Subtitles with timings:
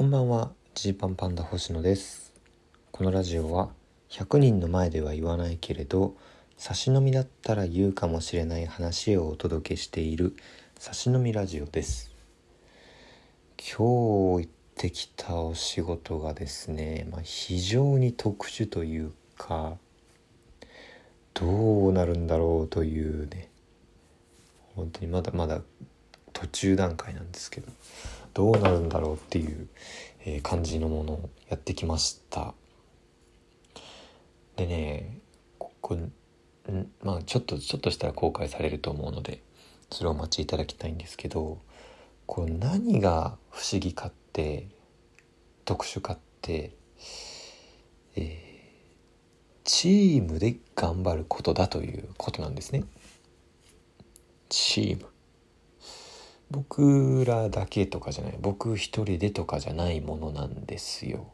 [0.00, 0.50] こんばんは。
[0.74, 2.32] ジーパンパンダ星野です。
[2.90, 3.68] このラジオは
[4.08, 6.16] 100人の前では言わないけれど
[6.56, 10.34] 差し飲みだったら言うかもしれない話をお届けしている
[10.78, 12.14] 差し飲みラジオです。
[13.58, 19.76] 今日行ってきたお仕事がですね、まあ、非常に特殊というか
[21.34, 23.50] どうなるんだろうというね
[24.76, 25.60] 本当にまだまだ
[26.40, 27.68] 途中段階なんですけど
[28.32, 29.68] どうなるんだろうっていう、
[30.42, 32.52] 感じのものをやってきました
[34.56, 35.18] でね
[35.58, 35.98] ここ
[37.02, 39.42] まあちょっとちょっとしたら公開されると思うので
[39.90, 41.58] それをお待ちいただきたいんですけど
[42.26, 44.68] これ何が不思議かって
[45.64, 46.74] 特殊かって、
[48.14, 52.84] えー、チームで頑張ることだということなんですね。
[54.50, 55.09] チーム
[56.50, 61.28] 僕らだけとかじゃない僕一人でとかじゃないものなんですよ。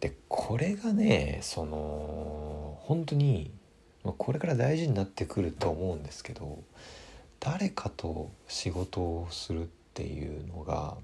[0.00, 3.50] でこれがねその本当に
[4.18, 6.62] これから大事になってくると思うんですけど
[7.40, 10.96] 誰かと仕事をするっていうのが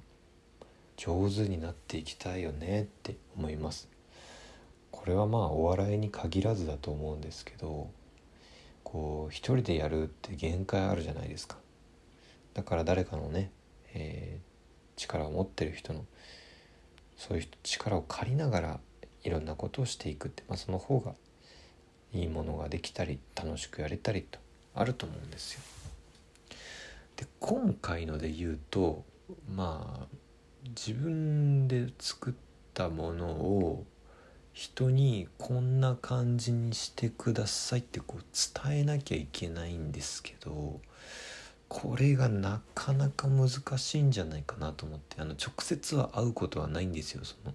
[0.97, 3.89] 上手になっていきたいよねって思います。
[4.91, 7.91] これはまあお笑いに限らずだと思うんですけど
[8.85, 11.57] こう一人でやるって限界あるじゃないですか。
[12.55, 13.51] だから誰かのね、
[13.95, 16.05] えー、力を持ってる人の
[17.17, 18.81] そういう力を借りながら
[19.25, 21.13] いろんなことをしていくって、まあ、その方が
[22.13, 24.39] いいものができたり楽しくやれたりと
[24.75, 25.61] あると思うんですよ。
[27.17, 29.05] で今回ので言うと
[29.55, 30.17] まあ
[30.69, 32.35] 自分で作っ
[32.75, 33.85] たものを
[34.53, 38.25] 人にこんな感じにしてくださいってこう
[38.65, 40.81] 伝えなきゃいけないんですけど
[41.75, 47.55] これがなかなか難しいんじゃないかなと思ってあの直接は会うことはないんですよその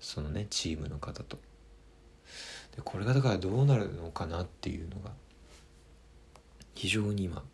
[0.00, 1.38] そのねチームの方と。
[2.74, 5.12] でこれがだからどうなるのかなっていうのが
[6.74, 7.44] 非常に今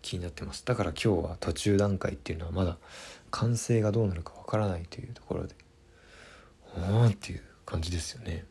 [0.00, 0.64] 気になってます。
[0.64, 2.78] だから今日は途中段階っていうのはまだ
[3.30, 5.54] 完成がどうなるかわからないというところで
[6.74, 8.46] ああっていう感じですよね。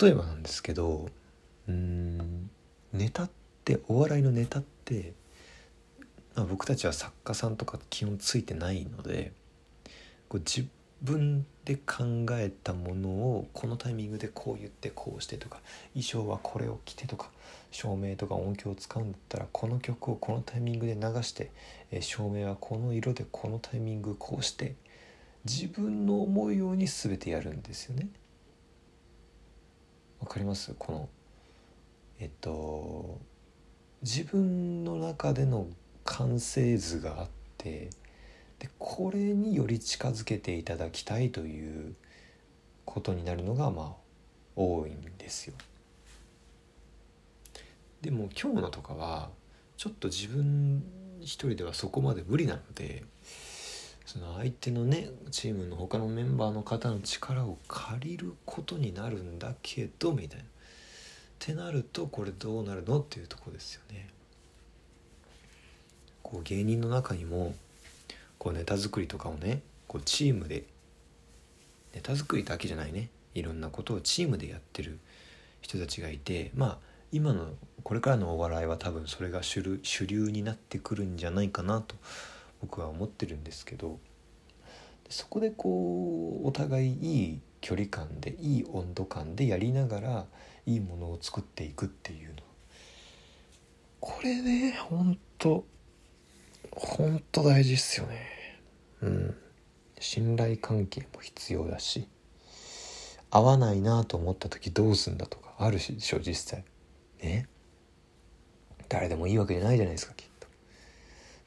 [0.00, 1.10] 例えばなんですけど
[1.68, 2.48] うん。
[2.94, 3.30] ネタっ
[3.64, 5.12] てお笑いのネタって、
[6.34, 9.32] まあ、僕たちは作家さんとか基本ついてないので
[10.28, 10.68] こう自
[11.02, 15.60] 分で考えたものをこのタイミングでこう言ってこうしてとか
[15.92, 17.30] 衣装はこれを着てとか
[17.70, 21.50] 照明とか音響を使うんだったらこの曲をこのタイミングで流して、
[21.90, 24.76] え照明はこの色でこのタイミングこうして
[25.44, 28.08] 自分の思うように全てやるんですよね。
[30.20, 30.74] わかります？
[30.78, 31.08] この
[32.20, 33.20] えっと
[34.02, 35.66] 自分の中での
[36.04, 37.90] 完成図があって
[38.58, 41.94] でこれにより近づけていただきたいという
[42.84, 44.04] ことになるのがまあ
[44.56, 45.54] 多いんですよ。
[48.02, 49.30] でも今日のとかは
[49.76, 50.84] ちょっと自分
[51.20, 53.02] 一人ではそこまで無理なので
[54.04, 60.44] その相手のねチームの他のメンバーの方の力を借りることになるんだけどみたいな。
[61.44, 64.08] ってなるとこれどうなるのっていうとこですよね。
[66.22, 67.54] こう芸人の中にも
[68.38, 70.64] こうネタ作りとかをねこうチームで
[71.94, 74.98] ネタ作りだけじゃないねいろんなことをチームでやってる
[75.60, 76.78] 人たちがいてまあ
[77.12, 77.48] 今の
[77.82, 79.60] これからのお笑いは多分それが主
[80.06, 81.94] 流になってくるんじゃないかなと
[82.62, 83.98] 僕は思ってるんですけど
[85.10, 90.24] そこでこうお互いいい距離感でいい温度感でやりながら
[90.66, 92.36] いいものを作っていくっていうの。
[94.00, 95.64] これねほんと
[96.72, 98.60] ほんと大事っすよね。
[99.02, 99.36] うん。
[99.98, 102.08] 信頼関係も必要だし
[103.30, 106.64] 合わないなと思った時どうすんだとかあるしでしょ実際。
[107.22, 107.48] ね。
[108.88, 110.46] 誰でもいいわけじゃないじゃないですかきっと。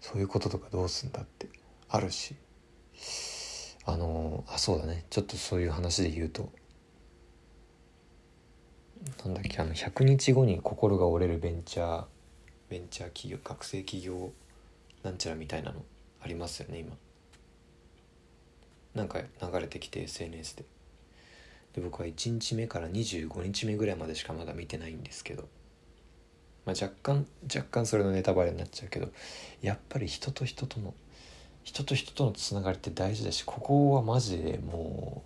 [0.01, 1.47] そういうこととかどうすんだって
[1.89, 2.35] あるし。
[3.85, 5.05] あのあそうだね。
[5.09, 6.51] ちょっとそういう話で言うと
[9.25, 12.05] なんだっけあの100日後に心が折れるベンチャー
[12.69, 14.31] ベンチャー企業学生企業
[15.03, 15.83] なんちゃらみたいなの
[16.21, 16.95] ありますよね今。
[18.95, 20.65] なんか流れてきて SNS で。
[21.73, 25.43] で僕は1日目から25日目ぐらいまでしかまだ見てないんですけど、
[26.65, 29.09] まあ、若干若干それのネタバレになっちゃうけど
[29.61, 30.95] やっぱり人と人との
[31.63, 35.21] 人と人とのつながりって大事だしここはマジでも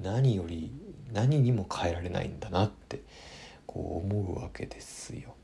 [0.00, 0.72] う何より
[1.12, 3.02] 何にも変えられないんだなって
[3.66, 5.34] こう思うわけですよ。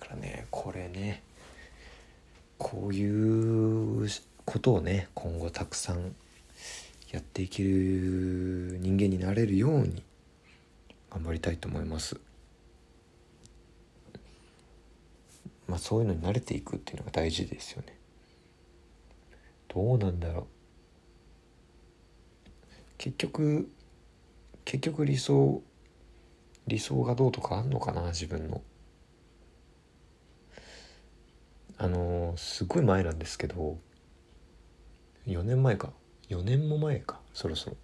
[0.00, 1.22] だからねこれね
[2.56, 4.08] こういう
[4.44, 6.14] ことをね今後たくさん
[7.10, 10.02] やっていける人間になれるように
[11.10, 12.20] 頑張りたいと思います。
[15.66, 17.96] まあそういうのに慣れていくっていうのが大事ですよね。
[19.68, 20.46] どうなんだろう。
[22.96, 23.70] 結局
[24.68, 25.62] 結局理想
[26.66, 28.60] 理想がどうとかあんのかな自分の。
[31.78, 33.78] あのすごい前なんですけど
[35.26, 35.94] 4年前か。
[36.28, 37.76] 4年も前かそろそろ。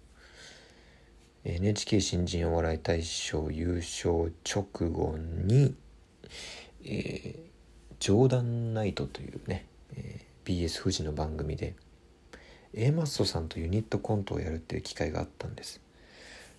[1.43, 5.73] NHK 新人お笑い大賞優勝直後に、
[6.83, 7.35] えー、
[7.99, 9.65] ジョーダンナイトというね、
[9.95, 11.73] えー、BS 富士の番組で
[12.75, 15.84] A マッソさんとユニットコントをやるっていう機会があったんです。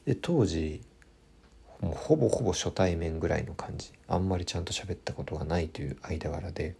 [0.06, 0.82] で当時
[1.80, 3.92] もうほぼほぼ初対面ぐらいの感じ。
[4.08, 6.74] あんまりちゃんと喋ったことがないという間柄で。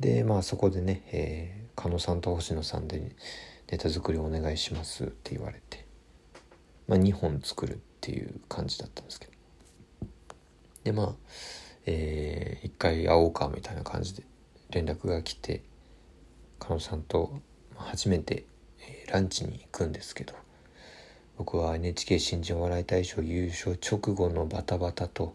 [0.00, 3.14] でまあそこでね、えー、狩野さんと星野さんで
[3.70, 5.86] ネタ作りお願いしますって言われて、
[6.88, 9.32] まあ、2本作るっていう感じだったんですけど。
[10.84, 11.14] でまあ、
[11.86, 14.24] えー、一回会おうかみたいな感じで
[14.70, 15.62] 連絡が来て
[16.58, 17.40] 狩野さんと
[17.76, 18.44] 初めて、
[19.10, 20.34] ランチに行くんですけど。
[21.40, 25.34] 僕は NHK 新人お笑い大賞優勝直後のバタバタと、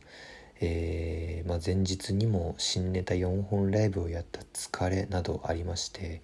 [0.61, 6.21] えー、まあ、前日にも新ネタ4本ライブをやった疲れなどありまして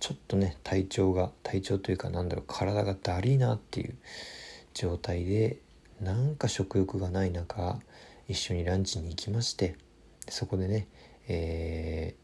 [0.00, 3.94] ちょっとね体調が体調というかなんだろう体がだりーなっていう
[4.72, 5.58] 状態で
[6.00, 7.78] なんか食欲がない中
[8.26, 9.76] 一緒にランチに行きまして
[10.30, 10.88] そこでね、
[11.28, 12.14] え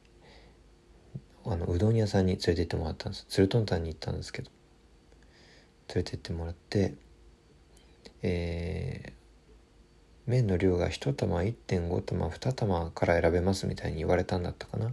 [1.44, 3.26] ー、あのうどん屋さんに連れて行ってもらったんです。
[3.28, 4.50] 鶴トンタンに行ったんですけど
[5.96, 6.94] 連れてってもらって
[8.22, 9.12] えー、
[10.26, 14.92] 麺の量が1玉1.5玉2玉から選べますみたいに言われたんだったかな。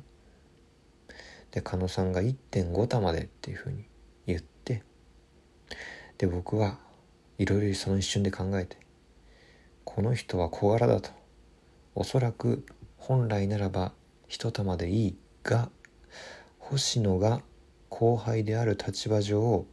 [1.51, 3.85] で狩野さんが1.5玉でっていうふうに
[4.25, 4.83] 言って
[6.17, 6.79] で僕は
[7.37, 8.77] いろいろその一瞬で考えて
[9.83, 11.09] この人は小柄だと。
[11.95, 12.65] おそらく
[12.97, 13.93] 本来ならば
[14.29, 15.69] 1玉でいいが
[16.57, 17.41] 星野が
[17.89, 19.67] 後輩である立場上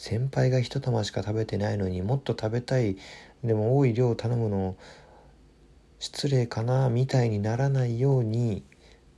[0.00, 2.96] 先輩が一玉しか食べてないのにもっと食べたい。
[3.44, 4.74] でも多い量を頼むの
[5.98, 8.64] 失礼かなみたいにならないように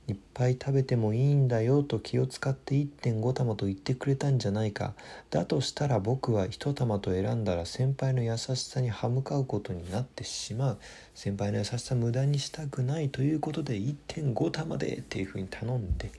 [0.09, 4.93] いっぱい食べてもいいんだよと気を使って1.5玉と言ってくれたんじゃないか。
[5.29, 10.79] だとしたら僕は1玉と選んだら先輩の優しさに歯向かうことになってしまう。
[11.15, 16.11] 先輩の優しさ無駄にしたくないということで1.5玉でっていうふうに頼んで。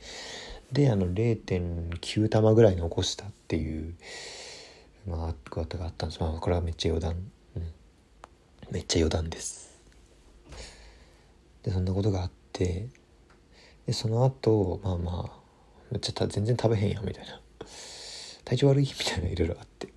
[0.72, 3.92] であの0.9玉ぐらい残したっていう。
[5.06, 6.20] まあことがあったんです。
[6.20, 7.12] まあこれはめっちゃ余談、
[7.56, 7.62] うん、
[8.70, 9.80] めっちゃ余談です。
[11.62, 12.88] でそんなことがあって
[13.86, 15.30] でその後まあまあ
[15.90, 17.40] めっちゃ全然食べへんやみたいな。
[18.44, 19.88] 体調悪いみたいないろいろあって。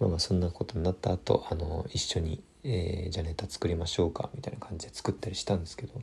[0.00, 5.94] まあまあそんなことになった後あの一緒に、えー、じゃあネタ作りましょうかみたいな感じで作ったりしたんですけど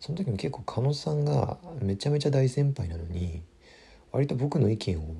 [0.00, 3.42] その時も結構狩野さんがめちゃめちゃ大先輩なのに
[4.12, 5.14] 割と僕の意見を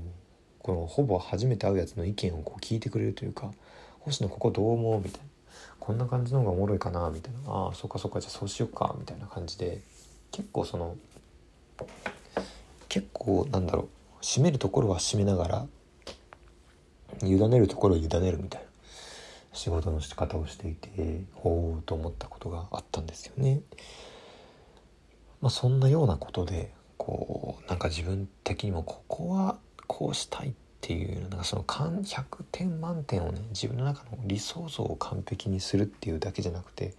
[0.63, 3.53] このほぼ初めて会うやつの意見をこう聞いてくれるというか
[4.01, 5.27] 「星野ここどう思う?」みたいな
[5.81, 9.81] 「こんな感じの方がおもろいかな」みたいな「ああそっかそっかじゃあそうしよっか」みたいな感じで
[10.31, 10.97] 結構その
[12.89, 13.89] 結構なんだろう。
[14.21, 15.67] 締めるところは締めながら
[17.23, 18.71] 委ねるところを委ねるみたいな。
[19.53, 23.61] 仕事の仕方をしていてほうと思ったことがあったんですよね。
[25.41, 29.59] まあ、そんなようなことでこうなんか自分的にもここは
[29.93, 36.95] こうしたいっていうなんかその100点満点をね自分の中の理想像を完璧にするっていうだけじゃなくて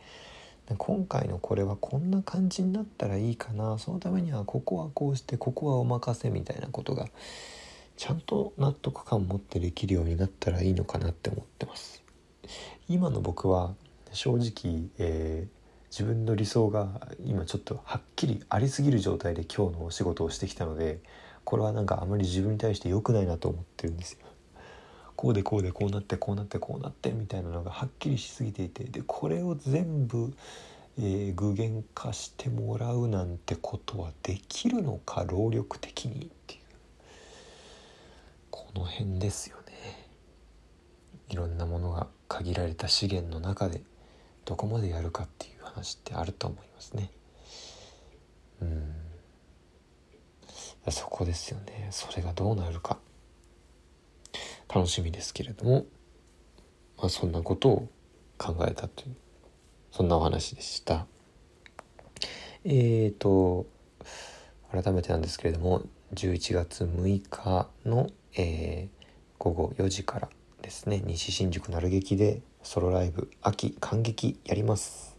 [0.77, 7.07] 今回のこれはこんな感じになったらいいかなそのためにはここはこうしてここはお任せみたいなことが
[7.95, 12.03] ちゃんと納得感を持ってできるようになったらいいのかなって思ってます。
[12.89, 13.74] 今の僕は
[14.12, 21.00] 正直、えー、自分の理想が今ちょっとはっきりありすぎる状態で今日のお仕事をしてきたので
[21.51, 24.20] これはなんかあまり自分に対して良くないなと思ってるんですよ。
[25.17, 30.34] こうでこうでこうなってこうなってこうなってみたいなのがはっきりしすぎていてでこれを全部、
[30.98, 36.62] えー、具現化してもらうなんてことはできるのか労力的にっていう
[38.50, 40.08] この辺ですよね。
[41.27, 43.81] いろんなものが限られた資源の中で
[44.46, 47.12] どこまでやるかっていう話ってあると思いますね。
[48.62, 49.00] うん
[50.89, 51.89] そこですよね。
[51.91, 52.97] それがどうなるか。
[54.73, 55.85] 楽しみですけれども、
[56.97, 57.89] まあ、そんなことを
[58.38, 59.15] 考えたという。
[59.91, 61.05] そんなお話でした。
[62.63, 63.67] えーと
[64.71, 65.83] 改めてなんですけれども
[66.13, 69.05] 11月6日の、えー、
[69.38, 70.29] 午後4時から
[70.61, 71.01] ですね。
[71.05, 75.17] 西新宿なる劇でソロライブ秋感激やります。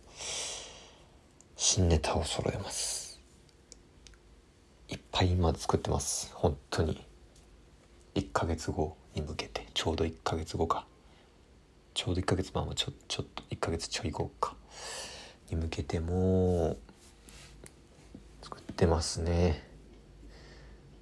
[1.57, 3.02] 新ネタを揃えます。
[4.93, 6.31] いっぱい今作ってます。
[6.35, 7.03] 本当に。
[8.15, 9.67] 1ヶ月後に向けて。
[9.73, 10.85] ちょうど1ヶ月後か。
[11.95, 14.55] ちょうど1ヶ月まあちょちょっと1ヶ月ちょい後か。
[15.51, 16.77] に向けても
[18.43, 19.67] 作ってますね。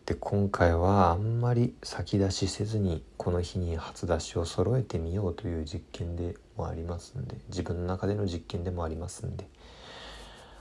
[0.06, 9.48] で今回はあんまり先出しせずにこの日に初出しを揃えてみようという実験でもありますんで自分の中での実験でもありますんで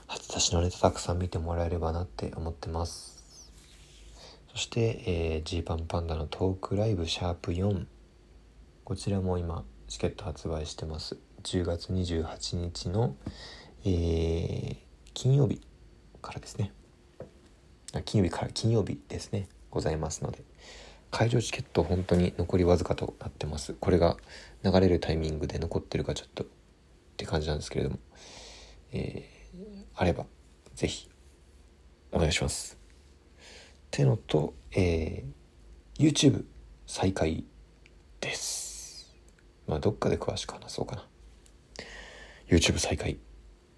[0.08, 3.19] 初出しのネタたくさん見てもらえればなって思ってます。
[4.52, 7.86] そしてえー、ジーパンパンダのトークライブシャープ4
[8.84, 11.18] こちらも今チケット発売してます。
[11.44, 13.16] 10月28日の、
[13.86, 14.78] えー、
[15.14, 15.62] 金曜日
[16.22, 16.74] からですね。
[18.06, 19.48] 金曜日から金曜日ですね。
[19.70, 20.44] ございますので。
[21.12, 23.74] 会場チケット本当に残りわずかとなってます。
[23.80, 24.18] これが
[24.64, 26.48] 流れるタイミングで残ってるかちょっとっ
[27.18, 28.00] て感じなんですけれども、
[28.92, 29.40] えー
[29.96, 30.26] あれば、
[30.76, 31.10] ぜひ、
[32.12, 32.79] お願いします。
[33.90, 36.46] ってのと、えー、YouTube
[36.86, 37.44] 再開
[38.22, 39.16] です。
[39.66, 41.06] まあ、どっかで詳しく話そうかな。
[42.48, 43.18] YouTube 再開。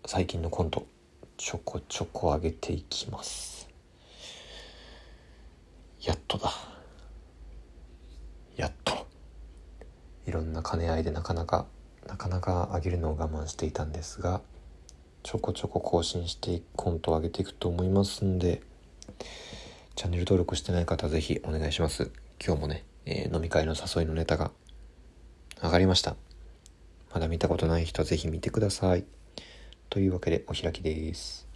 [0.05, 0.85] 最近のコント、
[1.37, 3.69] ちょこちょこ上げていきます。
[6.01, 6.51] やっとだ。
[8.57, 9.07] やっと。
[10.27, 11.67] いろんな兼ね合いでなかなか、
[12.05, 14.41] なかなか上げるのを我慢していたんですが、
[15.23, 18.61] ちょこちょこ更新してコントを上げていくと思いますんで
[19.95, 22.11] チャンネル登録してない方ぜひお願いします。
[22.43, 24.51] 今日もね、えー、飲み会の誘いのネタが
[25.61, 26.15] 上がりました。
[27.13, 29.05] まだ見たことない人ぜひ見てください。
[29.89, 31.47] というわけでお開きです。